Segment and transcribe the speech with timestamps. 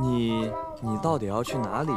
[0.00, 0.50] 你
[0.80, 1.90] 你到底要去哪里？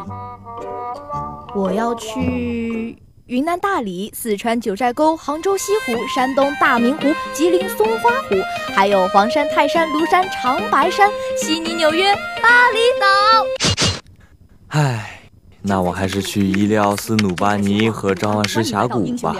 [1.55, 8.35] 我要去云南大理、四川九寨沟、杭州西湖、山东大明湖、吉林松花湖，
[8.75, 12.13] 还有黄山、泰山、庐山、长白山、悉尼、纽约、
[12.43, 13.07] 巴厘岛。
[14.67, 15.21] 唉，
[15.61, 19.33] 那我还是去伊利奥斯、努巴尼和张万师峡谷吧。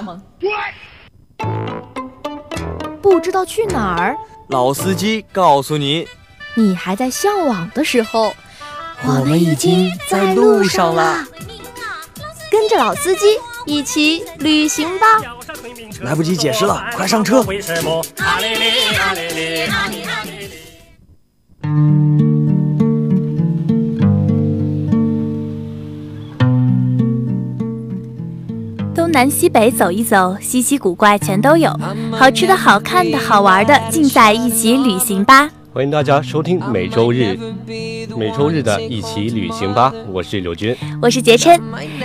[3.02, 4.16] 不知道去哪儿？
[4.48, 6.08] 老司机告诉你，
[6.58, 8.34] 你还在向往的时候，
[9.06, 11.26] 我们已经在路上了。
[12.50, 13.26] 跟着老司机
[13.66, 15.06] 一起旅行吧。
[16.02, 17.44] 来不及解释了，快上车。
[28.94, 31.78] 东南西北走一走，稀奇古怪全都有，
[32.18, 35.50] 好吃的好看的好玩的，尽在一起旅行吧。
[35.76, 37.38] 欢迎大家收听每周日、
[38.16, 41.60] 每周日的一起旅行吧，我是柳军，我是杰琛。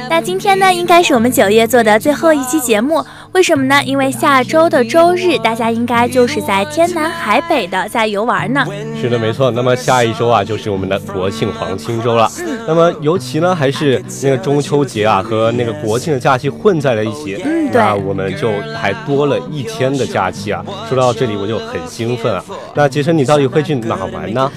[0.08, 3.00] 那今天呢，应该是我们九月做的最后一期节目，
[3.32, 3.80] 为什么呢？
[3.84, 8.66] 因为下周的周日，大家应该就是在天南海北的在游玩呢。
[9.00, 9.50] 是的，没错。
[9.52, 12.28] 那么下一周啊，就是我们的国庆黄金周了。
[12.66, 17.40] 那么尤其呢，还是那个中秋节啊和那个国庆的假期混在了一起。
[17.44, 17.80] 嗯，对。
[17.80, 20.64] 那我们就还多了一天的假期啊。
[20.88, 22.44] 说到这里，我就很兴奋啊。
[22.74, 24.50] 那杰森，你到底会去哪玩呢？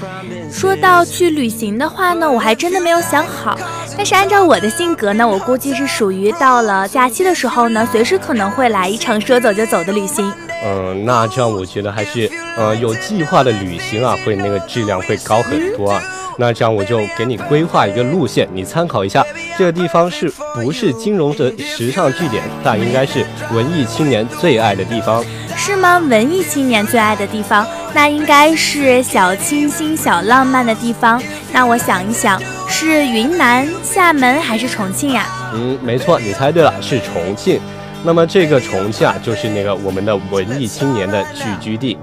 [0.54, 3.58] 说到去旅行的话呢，我还真的没有想好。
[3.98, 10.32] 但是按照我的性格呢，我估计是属于到了假期的时候呢，随时可能会来一场说走就走的旅行。
[10.64, 16.02] 嗯，那这样我觉得还是呃有计划的旅行啊，会那个质量会高很多啊。
[16.38, 19.26] 那这样我就给你规划一个路线，你参考一下。
[19.58, 22.44] 这个地方是不是金融的时尚据点？
[22.64, 25.24] 但应该是文艺青年最爱的地方。
[25.56, 26.00] 是吗？
[26.00, 31.22] 文艺青年最爱的地方，那应该是小清新、小浪漫的地方。
[31.52, 35.26] 那我想一想，是云南、厦门还是重庆呀？
[35.54, 37.60] 嗯，没错，你猜对了，是重庆。
[38.04, 41.98] 那么这个重庆啊，就是那个我们的文艺青年的聚居地。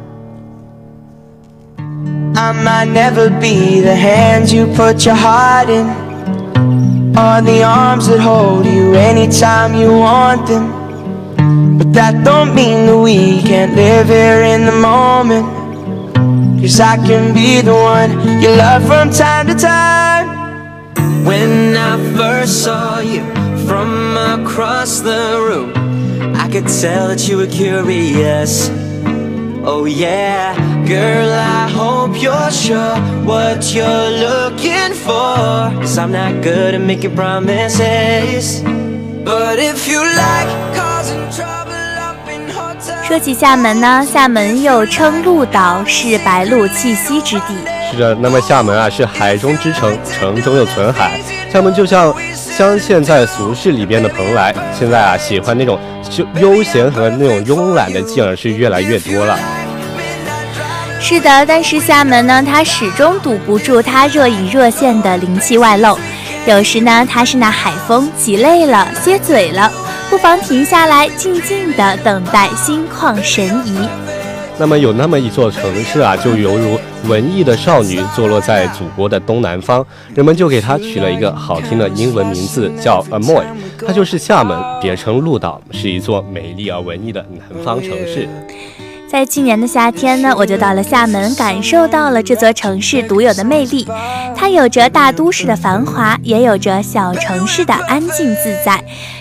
[2.36, 5.90] I might never be the hands you put your heart in,
[7.14, 10.70] or the arms that hold you anytime you want them.
[11.78, 15.44] But that don't mean that we can't live here in the moment.
[16.60, 18.10] Cause I can be the one
[18.42, 20.26] you love from time to time.
[21.24, 23.24] When I first saw you
[23.66, 25.72] from across the room,
[26.36, 28.68] I could tell that you were curious.
[29.64, 30.54] Oh yeah,
[30.86, 35.72] girl, I hope you're sure what you're looking for.
[35.80, 38.60] Cause I'm not good at making promises.
[39.24, 40.89] But if you like
[43.10, 47.56] 说起厦门呢，厦门又称鹭岛，是白鹭栖息之地。
[47.90, 51.20] 是的，那么厦门啊是海中之城，城中又存海。
[51.52, 54.54] 厦门就像镶嵌在俗世里边的蓬莱。
[54.78, 55.76] 现在啊，喜欢那种
[56.08, 59.36] 休悠闲和那种慵懒的劲儿是越来越多了。
[61.00, 65.98] 是的，但是厦门呢，它始终堵不住它若隐若现的灵气外露。
[66.46, 69.68] 有时呢，它是那海风，挤累了，歇嘴了，
[70.10, 73.88] 不妨停下来，静静地等待心旷神怡。
[74.58, 76.76] 那么有那么一座城市啊，就犹如
[77.06, 83.44] 文艺的少女坐落在祖国的东南方，人们就给它取了一个好听的英文名字，叫 Amoy，
[83.86, 88.28] 它就是厦门，别称鹭岛，是一座美丽而文艺的南方城市。
[89.10, 93.84] 在去年的夏天呢，我就到了厦门，感受到了这座城市独有的魅力。
[94.36, 98.80] 它有着大都市的繁华，也有着小城市的安静自在，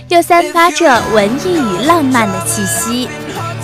[0.09, 3.09] 又散发着文艺与浪漫的气息。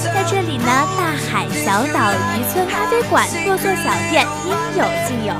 [0.03, 0.65] 在这里呢，
[0.97, 5.33] 大海、小岛、渔村、咖啡馆、座座小店，应有尽有。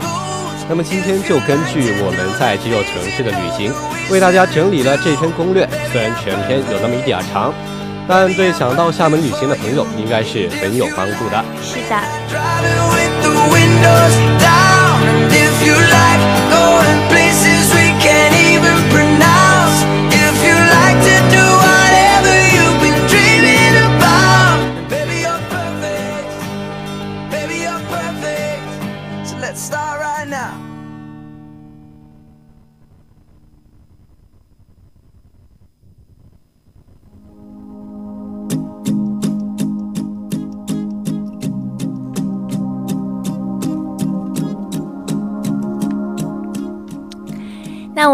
[0.70, 3.74] 那么今天就根据我们在这座城市的旅行，
[4.12, 5.68] 为大家整理了这篇攻略。
[5.92, 7.52] 虽然全篇有那么一点长。
[8.08, 11.44] 但对想到厦门旅行的朋友，应该是很有帮助的。
[11.62, 11.96] 是的。
[13.82, 13.86] 那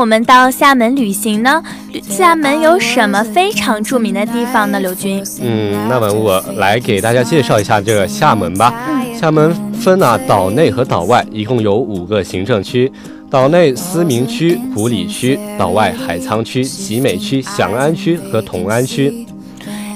[0.01, 1.62] 我们到厦门旅行呢？
[2.09, 4.80] 厦门有什么非常著名的地方呢？
[4.80, 8.74] 刘军，嗯，那么我来给大家介绍一下这个厦门吧。
[9.15, 12.92] 厦门分啊岛内和岛外，一共有五个行政区。
[13.30, 19.27] 岛内思明区、古里区，岛外海沧区、集美区、翔安区和同安区。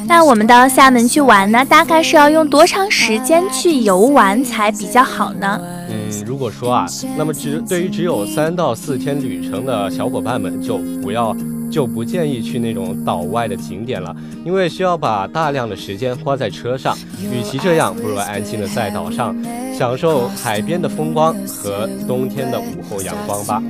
[0.06, 5.60] 那我们到厦门去玩呢，大概是要用多长时间去游玩才比较好呢？
[5.90, 6.86] 嗯，如果说啊，
[7.18, 11.36] 那么只对于只有三到四天旅程的小伙伴们，就不要。
[11.72, 14.16] 就不建议去那种岛外的景点了，
[14.46, 16.96] 因为需要把大量的时间花在车上。
[17.20, 19.36] 与其这样，不如安心的在岛上
[19.77, 23.62] 享受海边的风光和冬天的午后阳光吧。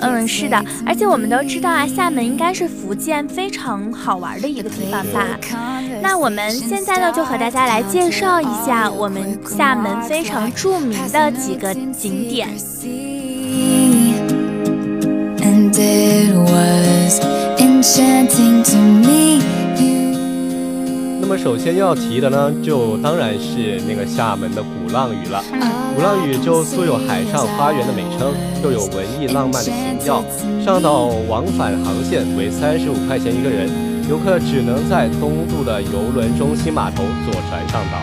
[0.00, 5.38] 嗯，是的，而且我们都知道啊，厦门应该是福建非常好玩的一个地方吧。
[6.02, 12.48] 那我们现在呢，就和大家来介绍一下我们厦门非常著名的几个景点。
[21.28, 25.42] 那么首先要提的呢，就当然是那个厦门的鼓浪屿了。
[25.92, 28.32] 鼓浪屿就素有海上花园的美称，
[28.62, 30.22] 又有文艺浪漫的情调。
[30.64, 33.68] 上岛往返航线为三十五块钱一个人，
[34.08, 37.98] 游客只能在东渡的游轮中心码头坐船上岛。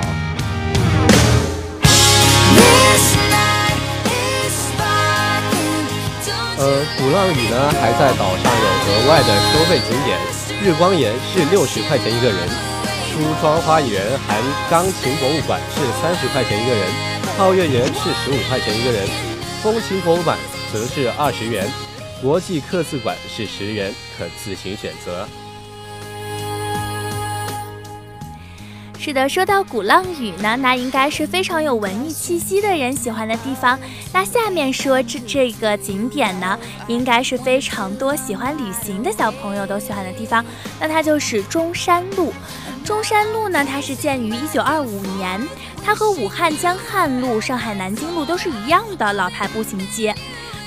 [6.60, 10.20] 呃，鼓浪屿呢还在岛上有额外的收费景点，
[10.62, 12.38] 日光岩是六十块钱一个人，
[13.14, 16.88] 梳妆花园含钢琴博物馆是三十块钱一个人，
[17.38, 19.08] 皓月园是十五块钱一个人，
[19.62, 20.36] 风情博物馆
[20.74, 21.70] 则是二十元，
[22.24, 25.30] 国际刻字馆是十元，可自行选择。
[29.06, 33.78] 是的，说到鼓浪屿呢，那应该是非常有文艺气息的人喜欢的地方。
[34.14, 36.58] 那下面说这这个景点呢，
[36.88, 40.46] 应该是非常多喜欢旅行的小朋友都喜欢的地方。
[40.80, 42.32] 那它就是中山路。
[42.86, 45.46] 中山路呢，它是建于一九二五年，
[45.84, 50.16] 它和武汉江汉路、上海南京路都是一样的老牌步行街。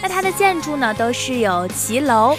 [0.02, 2.36] 那它的建筑呢，都是有骑楼，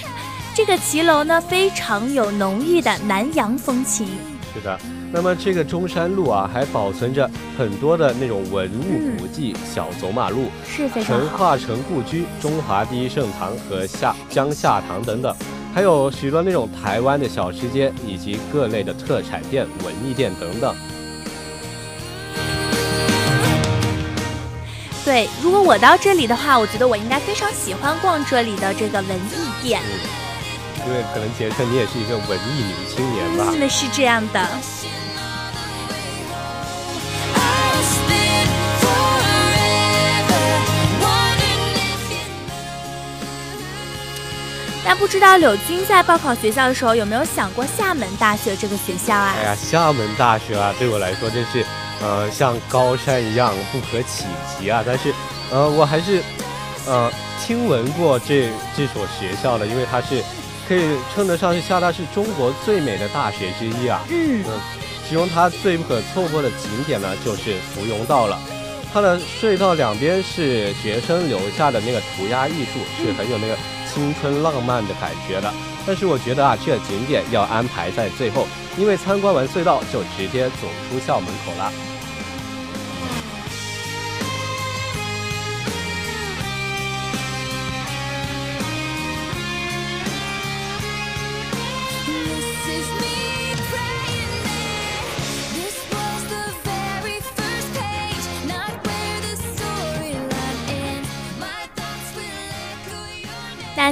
[0.54, 4.08] 这个骑楼呢，非常有浓郁的南洋风情。
[4.54, 4.80] 是的。
[5.10, 15.34] 那么这个中山路啊，还保存着很多的那种文物古迹、小走马路，是非常陈化成故居、中华第一盛唐和下江夏堂等等，
[15.74, 20.76] 还有许多那种台湾的小吃街以及各类的特产店、文艺店等等。
[25.06, 29.82] 对，如果我到这里的话，我觉得我应该非常喜欢逛这里的这个文艺店，
[30.88, 33.54] 因为可能杰克你也是一个文艺女青年吧？
[33.60, 34.48] 那是这样的。
[44.86, 49.36] 那不知道柳军在报考学校的时候有没有想过厦门大学这个学校啊？
[49.38, 51.66] 哎呀，厦门大学啊，对我来说真是，
[52.02, 54.24] 呃，像高山一样不可企
[54.58, 54.82] 及啊。
[54.88, 55.14] 但是，
[55.52, 56.24] 呃，我还是，
[56.86, 57.12] 呃，
[57.46, 60.24] 听闻过这这所学校的，因为它是
[60.68, 64.04] 可以称得上是厦大是中国最美的大学之一啊。
[64.10, 64.44] 嗯。
[65.08, 68.40] 其中它最不可错过的景点呢，就是芙蓉道了。
[68.94, 73.56] 它的隧道两边是学生留下的那个涂鸦艺术，是很有那个。
[73.88, 75.52] 青春浪漫的感觉的，
[75.84, 78.46] 但是我觉得啊，这个景点要安排在最后，
[78.78, 81.72] 因为参观完隧道就直接走出校门口了。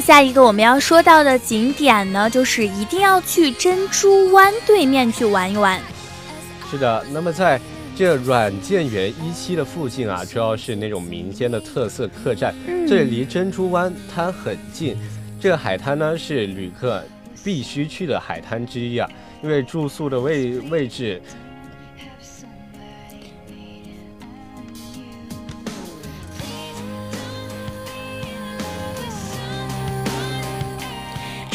[0.05, 5.81] 下一个我们要说到的景点呢，就是一定要去珍珠湾对面去玩一玩。
[6.69, 7.59] 是的，那么在
[7.95, 12.53] 这软件园一期的附近啊，主要是那种民间的特色客栈，
[12.87, 14.95] 这里离珍珠湾滩很近。
[15.41, 17.03] 这个海滩呢是旅客
[17.43, 19.09] 必须去的海滩之一啊，
[19.41, 21.19] 因为住宿的位位置。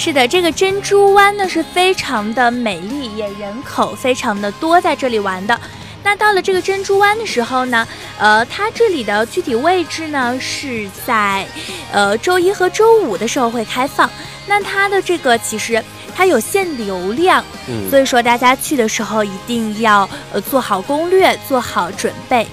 [0.00, 5.60] 是的，这个珍珠湾呢是非常的美丽，也人口非常的多，在这里玩的。
[6.02, 7.86] 那到了这个珍珠湾的时候呢，
[8.18, 11.46] 呃，它这里的具体位置呢是在，
[11.92, 14.08] 呃，周一和周五的时候会开放。
[14.46, 15.84] 那它的这个其实
[16.16, 22.46] 它有限流量，嗯，所以说大家去的时候一定要呃做好攻略，做好准备。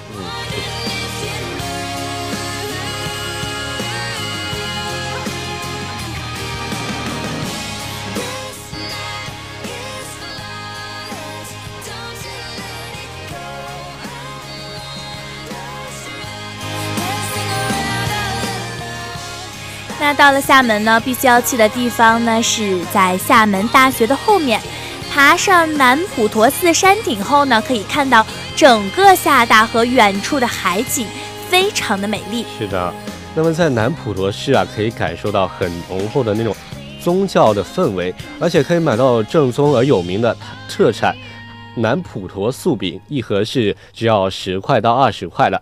[20.18, 24.60] 到了厦门呢，必须要去的地方呢，是在厦门大学的后面，
[25.14, 31.06] 爬上南普陀寺山顶后呢，可以看到整个厦大和远处的海景，
[31.48, 32.48] 非常的美丽。
[32.58, 32.92] 是的，
[33.36, 36.56] 那么在南普陀寺啊，可以感受到很浓厚的那种
[37.00, 40.36] 宗教的氛围，而且可以买到正宗而有名的
[40.68, 41.16] 特产
[41.76, 45.62] 南普陀素饼，一盒是只要十块到二十块的。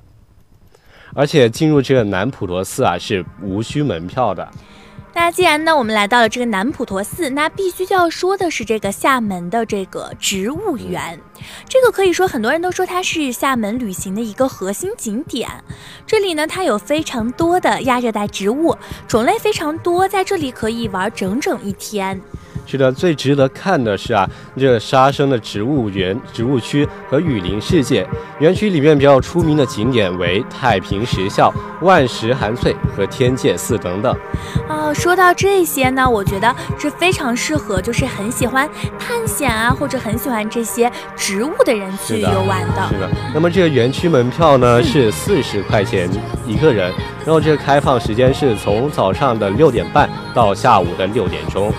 [1.15, 4.47] 而且进入这个南普陀寺啊是无需门票的。
[5.17, 11.17] 那既然呢我们来到了这个南普陀寺，那必须就要说的是这个厦门的这个植物园。
[11.69, 15.49] 这个可以说很多人都说它是厦门旅行的一个核心景点。
[16.05, 18.75] 这里呢它有非常多的亚热带植物，
[19.07, 22.19] 种类非常多，在这里可以玩整整一天。
[22.65, 28.05] 是的，最值得看的是啊，这沙生的植物园、植物区和雨林世界
[28.39, 34.15] 园区里面比较出名的景点为太平石校、万石寒翠和天界寺等等。
[34.67, 38.67] 哦，说到这些呢，我觉得是非常适合就是很喜欢
[38.99, 42.87] 探险啊，或者很喜欢这些植物的人去游玩的。
[42.89, 43.09] 是的。
[43.33, 46.09] 那么这个园区门票呢是四十块钱
[46.47, 46.91] 一个人，
[47.23, 51.71] 然后这个开放时间是从早上的六点半到下午的六点钟。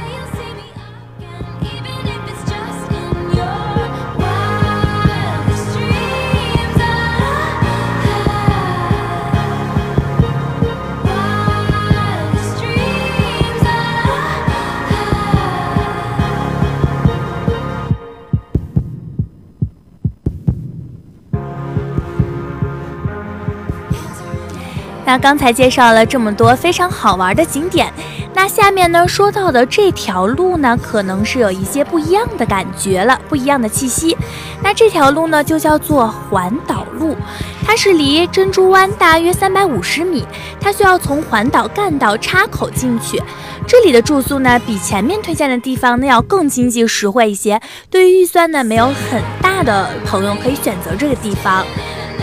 [25.18, 27.92] 刚才介绍了这么多非常好玩的景点，
[28.35, 34.16] 那下面呢说到的这条路呢，可能是有一些不一样的感觉了，不一样的气息。
[34.62, 37.16] 那这条路呢就叫做环岛路，
[37.64, 40.26] 它是离珍珠湾大约三百五十米，
[40.61, 43.23] 它需要从环岛干道插口进去。
[43.66, 51.64] 这里的住宿呢比前面推荐的地方呢要更经济实惠一些，对于预算呢没有很大的朋友可以选择这个地方。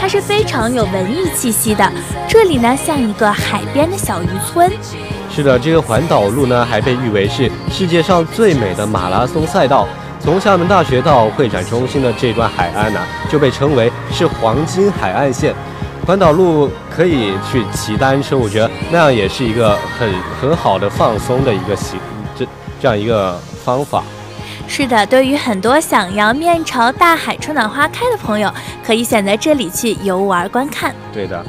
[0.04, 1.90] 它是非常有文艺气息的，
[2.28, 4.70] 这里呢像一个海边的小渔村。
[5.34, 9.88] 是的，这个环岛路呢还被誉为是世界上最美的马拉松赛道。
[10.20, 13.00] 从厦门大学到会展中心的这段海岸呢，
[13.32, 15.56] 就被称为是黄金海岸线。
[16.06, 21.98] 环岛路可以去骑单车，我觉得那样也是一个很很好的放松的一个行
[22.36, 22.46] 这
[22.82, 24.04] 这样一个方法。
[24.76, 28.52] 是的，对于很多想要面朝大海、春暖花开的朋友，
[28.84, 30.92] 可以选择这里去游玩观看。
[31.14, 31.46] 对的。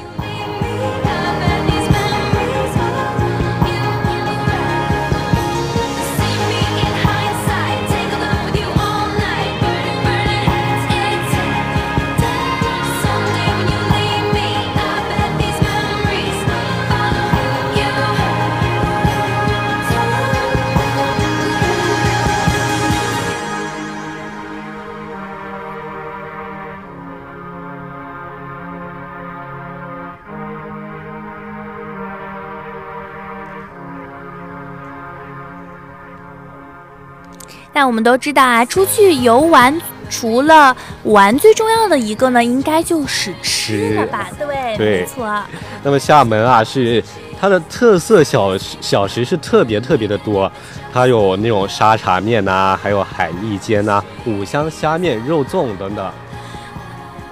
[37.74, 39.78] 那我们都知道啊，出去游玩
[40.08, 44.28] 除了玩，最重要的一个呢，应该就是吃了吧？
[44.38, 45.28] 对，没错。
[45.82, 47.02] 那么厦门啊，是
[47.40, 50.50] 它的特色小小食是特别特别的多，
[50.92, 56.12] 它有那种沙茶面呐，还有海蛎煎呐，五香虾面、肉粽等等。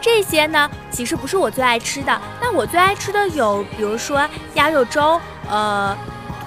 [0.00, 2.20] 这些呢，其实不是我最爱吃的。
[2.40, 5.96] 那我最爱吃的有，比如说鸭肉粥、呃，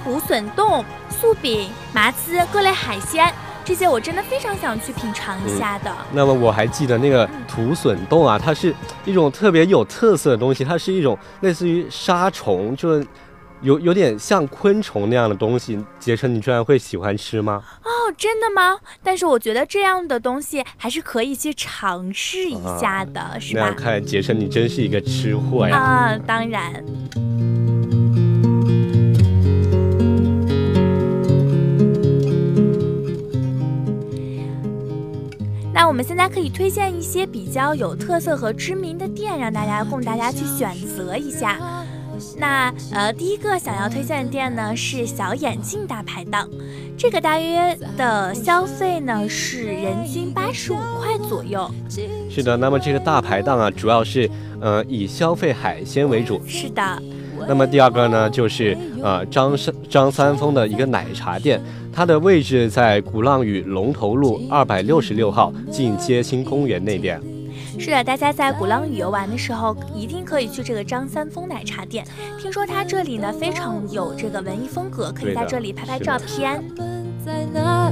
[0.03, 3.33] 土笋冻、素饼、麻糍、各类海鲜。
[3.65, 5.91] 这些我真的非常想去品尝一下的。
[6.13, 8.73] 那么我还记得那个土笋冻啊，它是
[9.05, 13.05] 一种特别有特色的东西，它是一种类似于沙虫，就是
[13.61, 15.83] 有有点像昆虫那样的东西。
[15.99, 17.63] 杰成，你居然会喜欢吃吗？
[17.83, 18.77] 哦，真的吗？
[19.01, 23.71] 但是我觉得这样的东西还是可以去尝试一下的，是吧？
[23.71, 25.75] 看，杰成你真是一个吃货呀！
[25.75, 26.85] 啊，当然。
[35.75, 41.59] 那我们现在可以推荐一些比较有特色和知名的店，让大家供大家去选择一下。
[42.37, 46.49] 那呃，第一个想要推荐的店呢是小眼镜大排档，
[46.97, 51.69] 这个大约的消费呢是人均八十五块左右。
[52.29, 54.29] 是的，那么这个大排档啊，主要是
[54.61, 56.41] 呃以消费海鲜为主。
[56.47, 57.03] 是的。
[57.47, 61.61] 那么第二个呢就是呃张三张三丰的一个奶茶店。
[61.95, 67.21] 它的位置在鼓浪屿龙头路二百六十六号，近街心公园那边。
[67.79, 72.05] 是的，大家在鼓浪屿游玩的时候，一定可以去这个张三丰奶茶店。
[72.37, 76.61] 听说它这里呢非常有这个文艺风格，可以在这里拍拍照片。
[77.53, 77.89] 那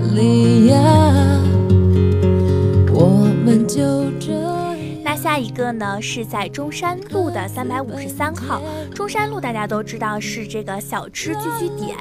[5.24, 8.62] 下一个呢是在中山路的三百五十三号。
[8.94, 11.96] 中山路大家都知道是这个小吃聚居点，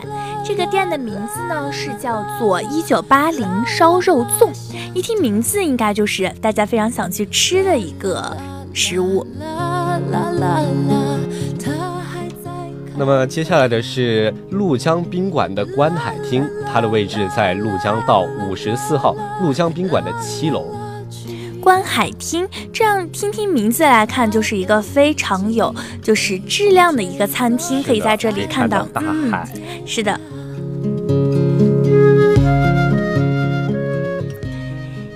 [0.45, 4.51] 这个店的名字呢是叫做一九八零烧肉粽。
[4.93, 8.37] 一听名字，应该就是大家非常想去吃的一个
[8.75, 9.25] 食物。
[12.97, 20.67] 那么接下来的是鹭江宾馆的观海厅，它的位置在鹭江道五十四号鹭江宾馆的七楼。
[21.63, 29.01] 观海厅，这样听听名字来看，就是一个非常有就是质量的一个餐厅，可以在这里看到大
[29.31, 29.49] 海。
[29.87, 30.19] 是的。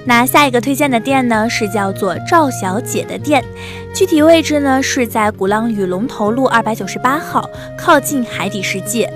[0.05, 3.45] 那下一个推荐的店呢，是叫做赵小姐的店，
[3.93, 9.13] 具体位置呢是在鼓浪屿龙头路二百九十八号，靠近海底世界。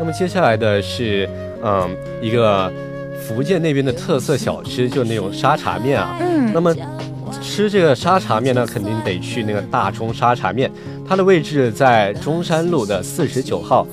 [0.00, 1.28] 那么接下来的是，
[1.62, 1.88] 嗯，
[2.20, 2.72] 一个。
[3.28, 6.74] 福建那边的特色小吃就那种沙茶面啊，嗯，那么
[7.42, 10.70] 吃这个沙茶面呢，肯定得去那个大中沙茶面，
[11.06, 13.86] 它的位置在中山路的四十九号。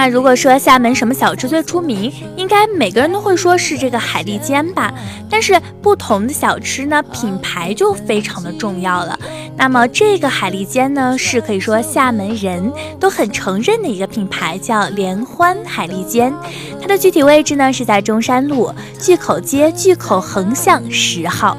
[0.00, 4.90] 那如果说厦门什么小吃最出名，应该每个人都会说是这个海蛎煎吧。
[5.28, 9.18] 但是不同的小吃呢，品牌就非常的重要了。
[9.58, 16.32] 那么这个海蛎煎呢，是可以说厦门人都很承认的一个品牌，叫联欢海蛎煎。
[16.80, 21.54] 它的具体位置呢是在中山路巨口街巨口横巷十号。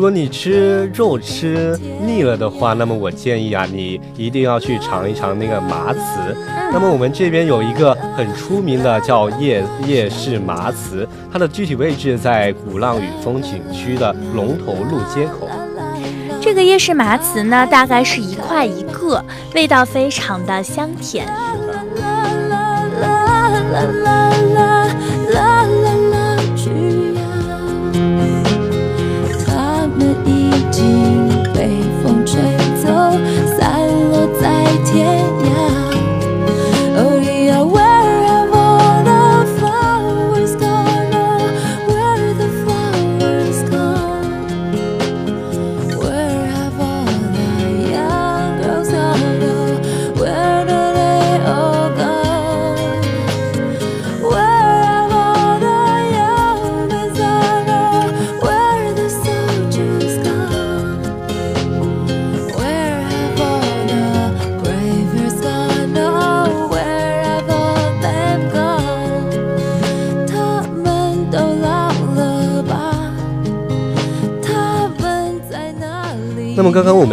[0.00, 6.34] 如果你吃肉吃腻了的话，那么我建议啊，你一定要去尝一尝那个麻糍。
[6.72, 15.46] 那么我们这边有一个很出名的叫夜夜市麻糍，它的具体位置在鼓浪屿风景区的龙头路街口。
[16.40, 19.22] 这个夜市麻糍呢，大概是一块一个，
[19.54, 21.26] 味道非常的香甜。
[23.70, 24.79] 那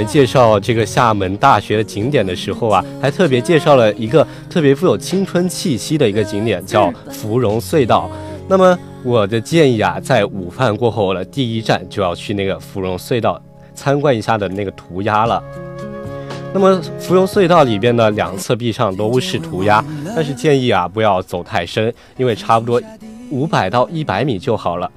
[0.07, 8.09] 介绍这个厦门大学的景点的时候啊，还特别介绍了一个特别富有青春气息的一个景点，叫芙蓉隧道。
[8.47, 13.39] 那么我的建议啊，在午饭过后了，第一站就要去那个芙蓉隧道
[13.75, 15.43] 参观一下的那个涂鸦了。
[16.53, 19.83] 那么芙蓉隧道里边的两侧壁上都是涂鸦，
[20.15, 22.81] 但是建议啊不要走太深，因为差不多
[23.29, 24.89] 五百到一百米就好了。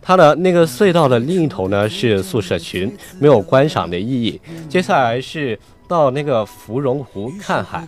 [0.00, 4.40] 它的那个隧道的另一头呢是宿舍群，没有观赏的意义。
[4.68, 7.86] 接下来是到那个芙蓉湖看海，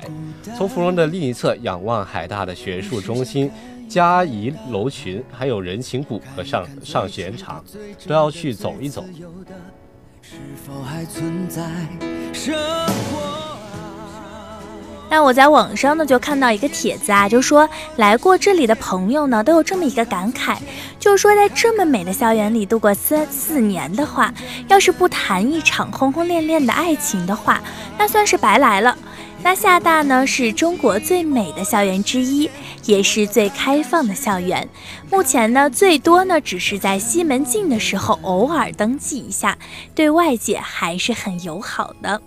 [0.57, 3.51] 从芙蓉的另一侧仰望海大的学术中心、
[3.89, 7.65] 嘉怡楼群，还有人情谷和上上学场，
[8.07, 9.05] 都要去走一走。
[10.23, 11.63] 是否还存在
[12.33, 13.50] 生活？
[15.11, 20.57] 那我在网上呢就看到一个帖子啊，就说来过这里的朋友呢都有这么一个感慨，
[21.01, 24.33] 就是说在这么美的校园里度过四四年的话，
[24.69, 27.61] 要是不谈一场轰轰烈烈的爱情的话，
[27.99, 28.97] 那算是白来了。
[29.43, 32.49] 那厦大呢是中国最美的校园之一，
[32.85, 34.69] 也是最开放的校园。
[35.11, 39.59] 目前呢最多呢只是在西门庆的时候偶尔登记一下，
[39.95, 42.21] 对外界还是很友好的。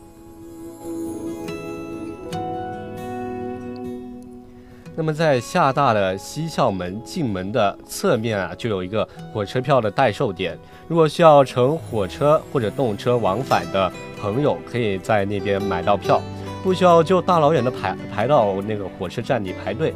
[4.95, 10.58] 那么在厦大的西校门进门的侧面啊，就有一个火车票的代售点。
[10.88, 16.21] 如果需要乘火车或者动车往返的朋友，可以在那边买到票，
[16.62, 19.93] 不需要就大老远的排排到那个火车站里排队。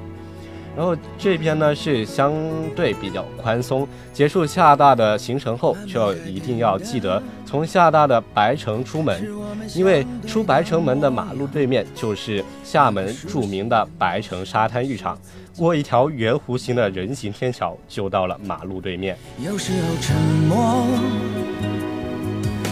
[0.78, 2.32] 然后这边呢是相
[2.76, 3.88] 对比较宽松。
[4.14, 9.28] 结束厦大的行程后，就要一定要记得从厦大的白城出门，
[9.76, 15.18] 因为出白城门的马路对面就是厦门著名的白城沙滩浴场。
[15.58, 19.18] 过一条圆弧形的人行天桥，就到了马路对面。
[19.44, 20.16] 有时候沉
[20.48, 20.86] 默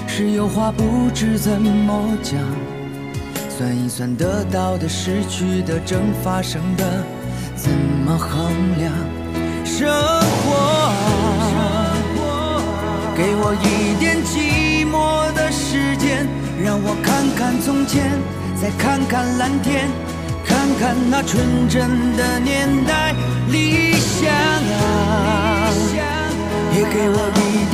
[0.07, 2.39] 是有话不知怎么讲，
[3.49, 7.03] 算一算得到的、失去的、正发生的，
[7.55, 8.91] 怎么衡量？
[9.63, 9.89] 生
[10.43, 10.91] 活，
[13.15, 16.27] 给我一点寂寞的时间，
[16.63, 18.11] 让我看看从前，
[18.61, 19.89] 再看看蓝天。
[20.45, 23.15] 看看那纯真的年代，
[23.49, 25.71] 理想啊，
[26.71, 27.64] 也给我一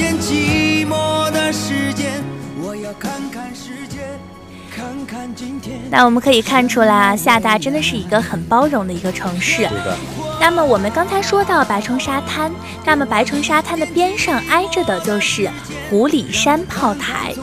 [5.89, 9.63] 那我们可以看出来啊，厦大真的是一个很包容的一个城市。
[9.63, 9.97] 是的。
[10.39, 12.51] 那么我们刚才说到白城沙滩，
[12.85, 15.49] 那么白城沙滩的边上挨着的就是
[15.89, 17.33] 湖里山炮台，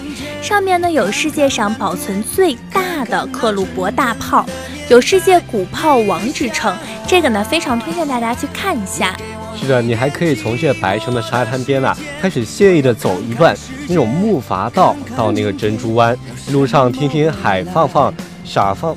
[0.43, 4.45] 上面呢有世界上保存最大的克虏伯大炮。
[4.89, 6.75] 有世界古炮王之称，
[7.07, 9.15] 这个呢非常推荐大家去看一下。
[9.61, 13.55] 是的，你还可以从这白城的沙滩边啊，开始惬意的走一段
[13.89, 16.17] 那种木筏道到那个珍珠湾，
[16.53, 18.97] 路上听听海放放傻放。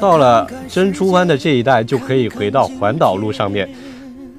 [0.00, 3.68] 到了珍珠湾的这一带，就可以回到环岛路上面。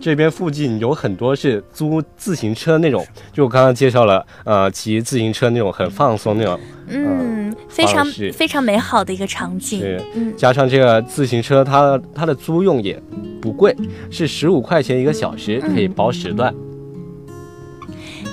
[0.06, 6.60] 这边附近有很多是租自行车那种，就我刚刚介绍了，呃，骑自行车那种很放松那种。
[6.90, 9.80] 嗯，非常非常美好的一个场景。
[9.80, 10.00] 是，
[10.38, 13.02] 加上这个自行车，它它的租用也
[13.42, 13.76] 不贵，
[14.12, 16.54] 是十五块钱一个小时，可以包时段。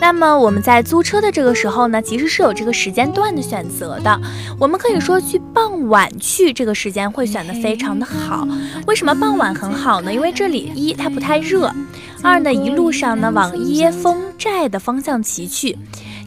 [0.03, 4.21] 那么我们在租车的这个时候呢，其实是有这个时间段的选择的。
[4.59, 8.45] 我们可以说去傍晚去，这个时间会选得非常的好。
[8.89, 10.13] 为什么傍晚很好呢？
[10.13, 11.73] 因为这里一它不太热，
[12.21, 15.79] 二呢一路上呢往椰风寨的方向骑去。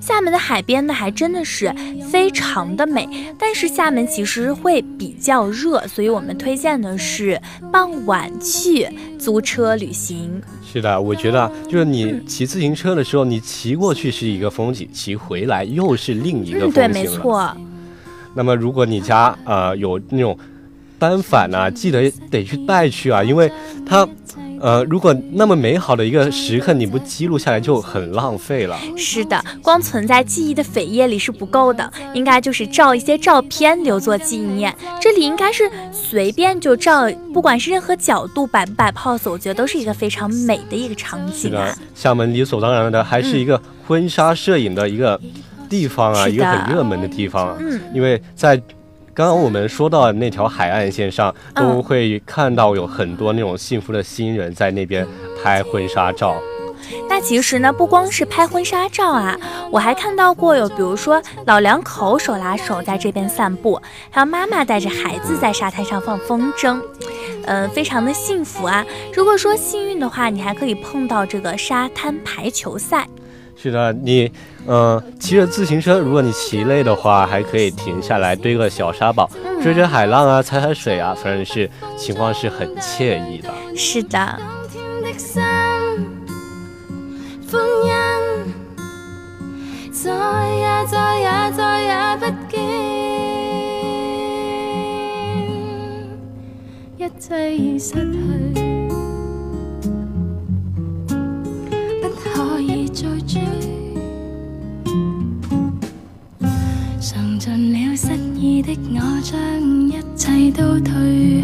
[0.06, 1.74] 厦门的海边呢，还真的是
[2.12, 7.42] 非常的美，但是厦门其实会比较热，所以我们推荐的是
[7.72, 8.88] 傍晚去
[9.18, 10.40] 租车旅行。
[10.64, 17.58] 是的，我觉得就是你骑自行车的时候，你骑过去是一个风景，骑回来又是另一个风景对，没错。
[18.36, 20.38] 那么如果你家呃有那种
[21.00, 23.52] 单反呢，记得得去带去啊，因为
[23.88, 24.08] 它。
[24.60, 28.78] 呃，如果那么美好的一个时刻你不记录下来，就很浪费了。
[28.96, 34.74] 是的，光存在记忆的扉页里是不够的，应该就是照一些照片留作纪念。
[35.02, 41.76] 这里应该是随便就照，不管是任何角度摆不摆 pose，我觉得都是一个非常美的一个场景啊。
[41.94, 45.20] 厦门理所当然的还是一个婚纱摄影的一个
[45.70, 47.58] 地方啊，一个很热门的地方。
[47.60, 48.62] 嗯，因为在。
[49.16, 55.08] 刚刚我们说到那条海岸线上，都会看到有很多那种幸福的新人在那边
[55.42, 56.36] 拍婚纱照。
[57.08, 59.40] 那其实呢，不光是拍婚纱照啊，
[59.72, 66.82] 我还看到过有，比如说老两口手拉手在这边散步，还有妈妈带着孩子在沙滩上放风筝，
[67.46, 68.86] 嗯，非常的幸福啊。
[69.14, 73.08] 如果说幸运的话，你还可以碰到这个沙滩排球赛。
[73.66, 74.32] 是的，你，
[74.68, 79.28] 嗯，骑着自行车，如果你骑累的话，还可以停下来堆个小沙堡，
[79.64, 83.52] 追追海浪啊，踩踩水啊，反正是情况是很惬意的。
[83.76, 84.40] 是的。
[96.98, 97.96] 一切已失
[98.54, 98.65] 去。
[102.96, 103.42] 再追，
[107.02, 108.08] 尝尽了失
[108.40, 109.36] 意的我，将
[109.90, 111.44] 一切都褪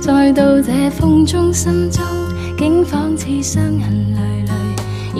[0.00, 2.04] 再到这风中，心中
[2.56, 4.52] 竟仿似伤痕累累。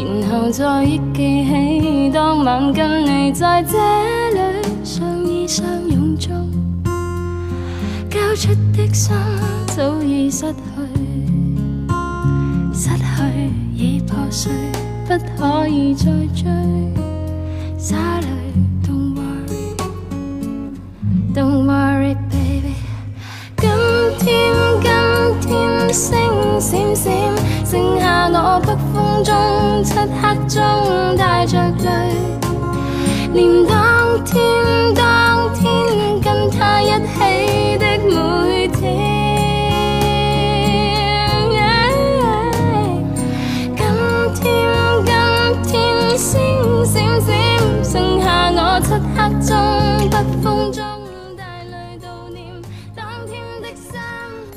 [0.04, 3.76] 然后再忆记起当晚跟你在这
[4.30, 4.38] 里
[4.84, 6.48] 相依相拥中，
[8.08, 9.12] 交出的心
[9.74, 10.56] 早已失去，
[12.72, 14.52] 失去已破碎。
[15.08, 16.44] 不可以再追，
[17.78, 18.26] 洒泪。
[18.82, 19.14] Don't
[21.32, 22.74] worry，Don't worry，baby。
[23.56, 23.70] 今
[24.18, 26.10] 天，今天星
[26.60, 27.12] 闪闪，
[27.64, 29.32] 剩下我北风中，
[29.84, 30.56] 漆黑中
[31.16, 31.86] 带着泪，
[33.32, 34.42] 念当天，
[34.92, 35.64] 当天
[36.20, 36.96] 跟他一起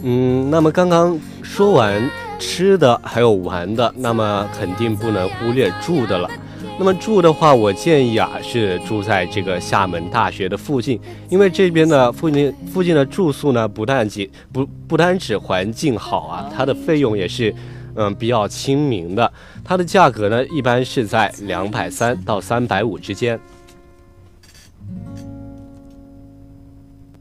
[0.03, 1.19] 嗯，那么刚刚。
[1.41, 6.29] 说完吃的还有玩的，那么肯定不能忽略住的了。
[6.77, 17.53] 那么住的话，我建议啊是住在这个厦门大学的附近，因为这边的附近附近的住宿呢，不但仅不不单指环境好啊，它的费用也是
[17.95, 19.33] 嗯比较亲民的，
[19.63, 23.37] 它的价格呢一般是在两百三到三百五之间。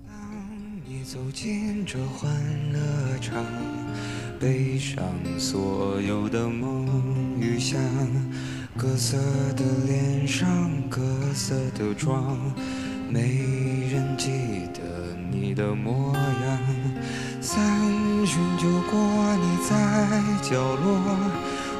[0.07, 0.15] 当
[0.87, 2.31] 你走进这环，
[4.41, 5.05] 背上
[5.39, 6.87] 所有的梦
[7.39, 7.81] 与想。
[8.77, 9.17] 各色
[9.57, 11.01] 的脸上，各
[11.35, 12.39] 色的妆，
[13.11, 14.29] 没人记
[14.73, 14.81] 得
[15.33, 16.59] 你的模样。
[17.41, 17.59] 三
[18.25, 19.01] 巡酒过，
[19.37, 21.01] 你在角落，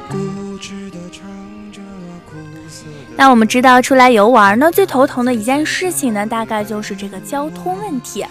[0.09, 1.48] 固执的唱。
[3.15, 8.25] 那我们知道，出来游玩呢，最头疼的一件事情呢，大概就是这个交通问题。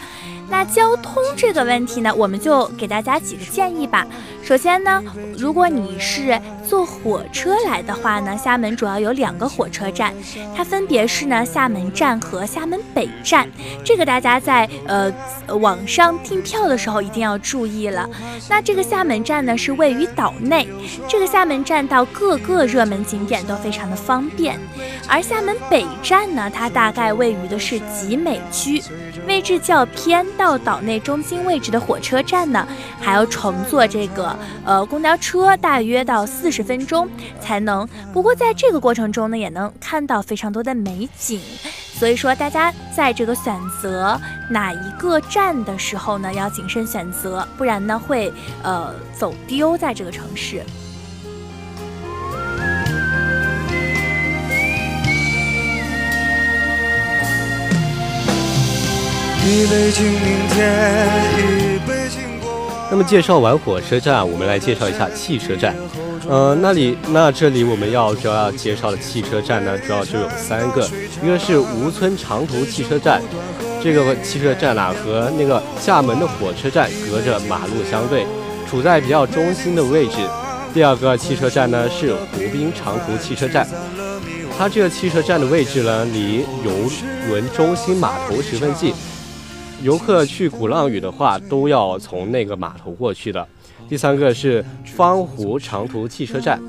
[0.51, 4.07] 那交通这个问题呢，我们就给大家几个建议吧。
[4.49, 5.03] 首先呢，
[5.37, 10.15] 如果你是坐火车来的话呢，厦门主要有两个火车站，
[10.57, 13.47] 它分别是呢厦门站和厦门北站。
[13.85, 15.13] 这个大家在呃
[15.59, 18.09] 网上订票的时候一定要注意了。
[18.49, 20.67] 那这个厦门站呢是位于岛内，
[21.07, 24.59] 这个厦门站到各个热门景点都非常的方便。
[25.07, 28.83] 而厦门北站呢，它大概位于的是集美区，
[29.27, 30.27] 位置较偏。
[30.39, 32.67] 到岛内中心位置的火车站呢，
[33.01, 37.09] 还要乘坐这个呃公交车，大约到四十分钟
[37.41, 37.89] 才能。
[38.13, 41.41] 不过在这个过程中呢，也能看到非常多的美景。
[41.95, 44.21] 所以说，大家在这个选择
[44.51, 50.63] 哪一个站的时候呢，要谨慎选择，不然呢会呃走丢在这个城市。
[62.91, 65.75] 那么介绍完火车站，我们来介绍一下汽车站。
[66.29, 70.89] 呃，那里那这里我们要主要介绍的汽车站呢，主要就有三个，
[71.23, 73.23] 一个是吴村长途汽车站，
[73.83, 78.27] 这个汽车站啊和那个厦门的火车站隔着马路相对，
[78.69, 80.17] 处在比较中心的位置。
[80.75, 83.67] 第二个汽车站呢是湖滨长途汽车站，
[84.59, 86.71] 它这个汽车站的位置呢离游
[87.29, 88.95] 轮中心码头十分近。
[89.83, 93.47] 游客去鼓浪屿的话，都要从那个码头过去的。
[93.89, 96.61] 第三个是方湖长途汽车站，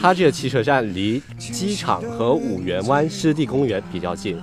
[0.00, 4.36] 它这个汽车站离机场和五缘湾湿地公园比较近。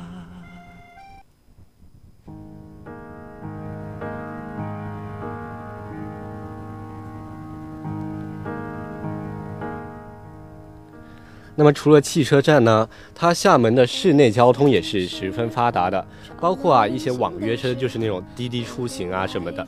[11.60, 16.06] 那么除了汽车站呢，它厦门的市内交通也是十分发达的，
[16.40, 19.68] 包括啊一些网约车，就是那种滴滴出行啊什么的，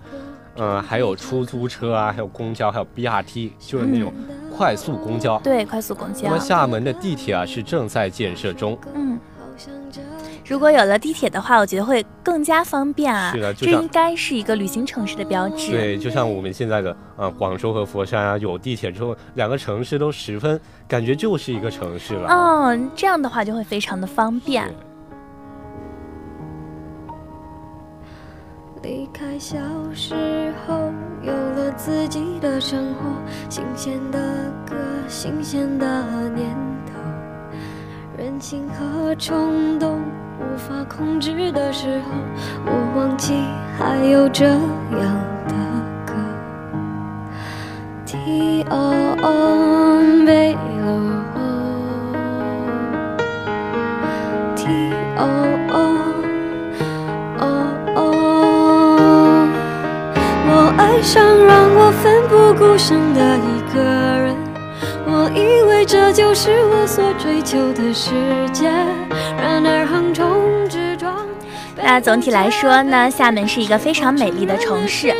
[0.57, 4.13] 嗯，还有出租车啊，还有公交，还有 BRT，就是那种
[4.55, 5.39] 快速公交。
[5.39, 6.29] 对，快速公交。
[6.29, 8.77] 那么厦门的地铁啊是正在建设中。
[8.93, 9.19] 嗯。
[10.49, 13.31] 如果有了地铁的话，我觉得会更加方便啊！
[13.31, 15.71] 是的，这应该是一个旅行城市的标志。
[15.71, 22.27] 对，就像我们现在的呃广州和佛山啊，有地铁之后，两个城市都十分感觉就是一个城市了。
[22.31, 24.67] 嗯，这样的话就会非常的方便。
[28.81, 29.55] 离开小
[29.93, 33.11] 时候，有了自己的生活，
[33.51, 34.19] 新鲜的
[34.67, 34.75] 歌，
[35.07, 35.85] 新鲜的
[36.29, 36.49] 念
[36.87, 36.93] 头，
[38.17, 40.01] 任性和冲动。
[40.39, 42.11] 无法控制的时候，
[42.65, 43.33] 我忘记
[43.77, 44.57] 还有这样
[45.47, 45.53] 的
[46.05, 46.13] 歌。
[48.05, 48.75] T O
[49.21, 49.25] O
[50.25, 50.87] B O
[54.55, 54.63] T
[55.17, 55.21] O
[55.69, 55.75] O
[57.39, 57.43] O
[57.95, 57.97] O，
[60.47, 64.35] 我爱上让我奋不顾身的一个人，
[65.05, 68.11] 我以为这就是我所追求的世
[68.51, 68.69] 界。
[71.81, 75.15] 那总体来说呢，厦门是一个非常美丽的城市。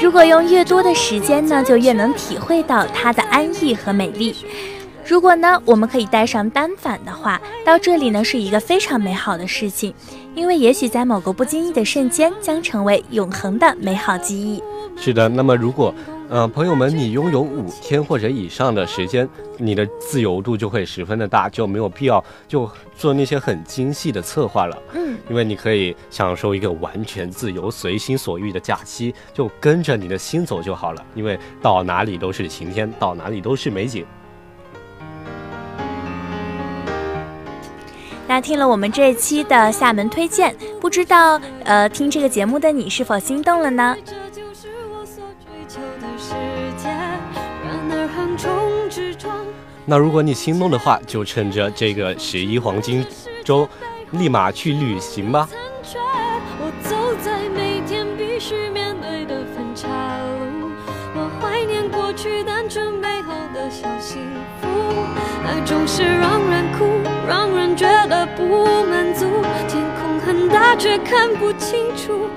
[0.00, 4.34] 如果用越多的时间呢，就越能体会到它的安逸和美丽。
[5.04, 9.92] 如果呢，我们可以带上单反的话，到这里呢是一个非常美好的事情，
[10.34, 14.62] 因为也许在某个不经意的瞬间，将成为永恒的美好记忆。
[14.96, 15.94] 是的，那么如果。
[16.28, 24.76] 嗯，朋友们，你拥有五天或者以上的时间，你的自由度就会十分的大，就没有必要就做那些很精细的策划了。
[24.94, 31.06] 嗯，因为你可以享受一个完全自由、随心所欲的假期，就跟着你的心走就好了。
[31.14, 34.04] 因为到哪里都是晴天，到哪里都是美景。
[38.26, 43.96] 那听了我们这一期的厦门推荐，不知道呃，听这个节目的你是否心动了呢？
[49.84, 53.06] 那如果你心动的话，就趁着这个十一黄金
[53.44, 53.68] 周，
[54.10, 55.48] 立马去旅行吧。
[56.58, 59.86] 我走在每天必须面对的分岔
[60.58, 60.70] 路，
[61.14, 64.18] 我怀念过去单纯美好的小幸
[64.60, 64.66] 福，
[65.46, 66.84] 爱总是让人哭，
[67.28, 69.26] 让人觉得不满足。
[69.68, 72.28] 天空很大，却看不清楚。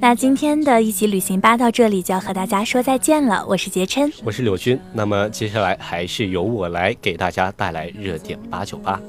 [0.00, 3.44] 那今天的一起旅行吧到这里就要和大家说再见了。
[3.48, 4.78] 我是杰琛，我是柳军。
[4.92, 9.00] 那么接下来还是由我来给大家带来热点八九八。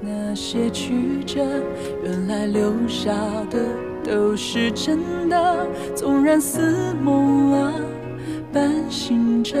[0.00, 0.92] 那些曲
[1.24, 1.46] 折，
[2.02, 3.12] 原来留下
[3.48, 3.64] 的
[4.04, 5.66] 都是真的。
[5.94, 7.72] 纵然似梦啊，
[8.52, 9.54] 半醒着，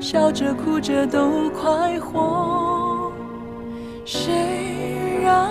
[0.00, 3.12] 笑着哭着都快活。
[4.04, 4.32] 谁
[5.22, 5.50] 让？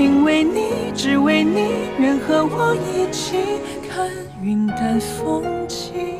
[0.00, 3.36] 因为你，只为你，愿和我一起
[3.86, 4.08] 看
[4.42, 6.19] 云淡风轻。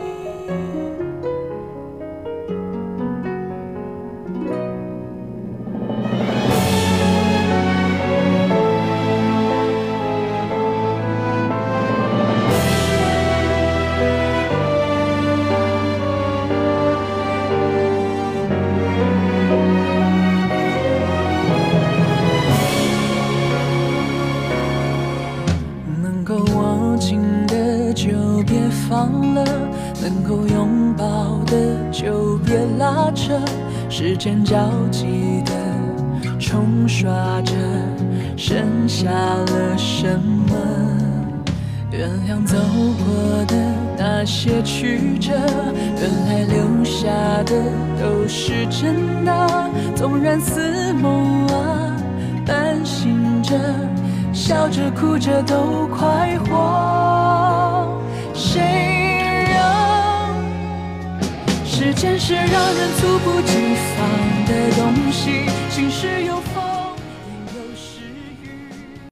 [34.21, 35.53] 间焦急的
[36.39, 37.55] 冲刷着，
[38.37, 40.55] 剩下了什么？
[41.91, 43.57] 原谅走过的
[43.97, 47.09] 那些曲折，原来留下
[47.45, 47.55] 的
[47.99, 49.71] 都是真的。
[49.97, 51.97] 纵然似梦啊，
[52.45, 53.59] 半醒着，
[54.35, 57.89] 笑着哭着都快活。
[58.35, 58.61] 谁
[59.55, 60.35] 让
[61.65, 63.70] 时间是让人猝不及？
[64.51, 65.40] 的东西